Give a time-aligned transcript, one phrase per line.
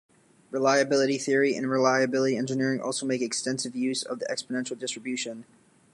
[0.49, 5.45] Reliability theory and reliability engineering also make extensive use of the exponential distribution.